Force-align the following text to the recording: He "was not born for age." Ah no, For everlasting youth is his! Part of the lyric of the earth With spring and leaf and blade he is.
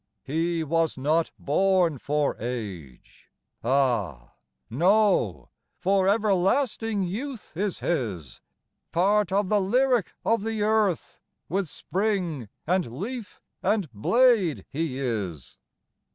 He 0.23 0.63
"was 0.63 0.97
not 0.97 1.29
born 1.37 1.99
for 1.99 2.35
age." 2.39 3.29
Ah 3.63 4.33
no, 4.67 5.49
For 5.77 6.07
everlasting 6.07 7.03
youth 7.03 7.55
is 7.55 7.81
his! 7.81 8.41
Part 8.91 9.31
of 9.31 9.49
the 9.49 9.61
lyric 9.61 10.13
of 10.25 10.43
the 10.43 10.63
earth 10.63 11.21
With 11.49 11.69
spring 11.69 12.49
and 12.65 12.91
leaf 12.99 13.39
and 13.61 13.91
blade 13.93 14.65
he 14.71 14.97
is. 14.97 15.59